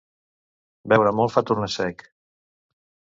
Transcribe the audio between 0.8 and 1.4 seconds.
Beure molt